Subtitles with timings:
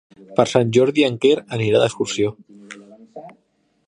[0.37, 2.33] Per Sant Jordi en Quer anirà d'excursió.